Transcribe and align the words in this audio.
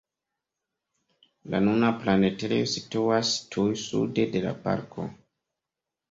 La 1.55 1.59
nuna 1.65 1.91
planetario 2.05 2.69
situas 2.71 3.33
tuj 3.55 3.65
sude 3.83 4.25
de 4.37 4.41
la 4.47 4.55
parko. 4.63 5.05